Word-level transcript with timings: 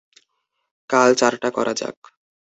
কাল 0.89 1.09
চারটা 1.19 1.49
করা 1.55 1.73
যাক। 1.73 1.97